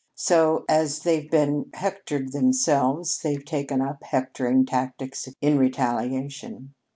So, 0.15 0.65
as 0.67 1.01
they've 1.01 1.29
been 1.29 1.69
hectored 1.75 2.31
themselves, 2.31 3.19
they've 3.19 3.45
taken 3.45 3.81
up 3.81 4.01
hectoring 4.03 4.65
tactics 4.65 5.29
in 5.41 5.59
retaliation. 5.59 6.73